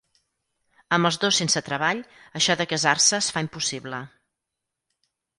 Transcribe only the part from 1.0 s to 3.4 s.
els dos sense treball això de casar-se es